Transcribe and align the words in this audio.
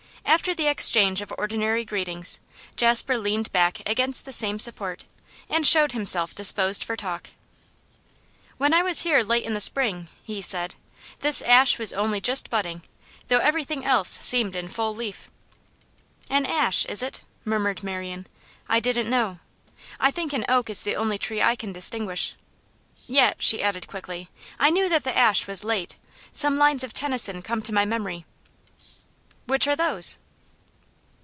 After 0.23 0.53
the 0.55 0.67
exchange 0.69 1.21
of 1.21 1.33
ordinary 1.37 1.83
greetings, 1.83 2.39
Jasper 2.77 3.17
leaned 3.17 3.51
back 3.51 3.81
against 3.89 4.23
the 4.23 4.31
same 4.31 4.59
support 4.59 5.03
and 5.49 5.67
showed 5.67 5.91
himself 5.91 6.33
disposed 6.33 6.85
for 6.85 6.95
talk. 6.95 7.31
'When 8.57 8.73
I 8.73 8.81
was 8.81 9.01
here 9.01 9.23
late 9.23 9.43
in 9.43 9.53
the 9.55 9.59
spring,' 9.59 10.07
he 10.23 10.41
said, 10.41 10.75
'this 11.19 11.41
ash 11.41 11.77
was 11.77 11.91
only 11.91 12.21
just 12.21 12.49
budding, 12.49 12.81
though 13.27 13.39
everything 13.39 13.83
else 13.83 14.09
seemed 14.21 14.55
in 14.55 14.69
full 14.69 14.95
leaf.' 14.95 15.29
'An 16.29 16.45
ash, 16.45 16.85
is 16.85 17.03
it?' 17.03 17.23
murmured 17.43 17.83
Marian. 17.83 18.25
'I 18.69 18.79
didn't 18.79 19.09
know. 19.09 19.39
I 19.99 20.11
think 20.11 20.31
an 20.31 20.45
oak 20.47 20.69
is 20.69 20.83
the 20.83 20.95
only 20.95 21.17
tree 21.17 21.41
I 21.41 21.57
can 21.57 21.73
distinguish. 21.73 22.35
Yet,' 23.05 23.41
she 23.43 23.61
added 23.61 23.85
quickly, 23.89 24.29
'I 24.59 24.69
knew 24.69 24.87
that 24.87 25.03
the 25.03 25.17
ash 25.17 25.45
was 25.45 25.65
late; 25.65 25.97
some 26.31 26.55
lines 26.57 26.85
of 26.85 26.93
Tennyson 26.93 27.41
come 27.41 27.61
to 27.63 27.73
my 27.73 27.83
memory.' 27.85 28.23
'Which 29.47 29.67
are 29.67 29.75
those? 29.75 30.17